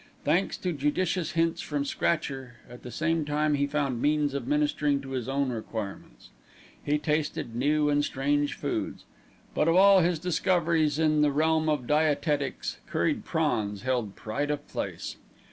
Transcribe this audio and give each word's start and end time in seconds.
Thanks 0.23 0.57
to 0.57 0.73
judicious 0.73 1.33
hints 1.33 1.61
from 1.61 1.85
Scratcher, 1.85 2.55
at 2.67 2.81
the 2.81 2.89
same 2.89 3.23
time 3.23 3.53
he 3.53 3.67
found 3.67 4.01
means 4.01 4.33
of 4.33 4.47
ministering 4.47 4.99
to 5.01 5.11
his 5.11 5.29
own 5.29 5.51
requirements. 5.51 6.31
He 6.83 6.97
tasted 6.97 7.55
new 7.55 7.87
and 7.87 8.03
strange 8.03 8.55
foods; 8.55 9.05
but 9.53 9.67
of 9.67 9.75
all 9.75 9.99
his 9.99 10.17
discoveries 10.17 10.97
in 10.97 11.21
the 11.21 11.31
realm 11.31 11.69
of 11.69 11.85
dietetics, 11.85 12.79
curried 12.87 13.25
prawns 13.25 13.83
held 13.83 14.15
pride 14.15 14.49
of 14.49 14.67
place. 14.67 15.17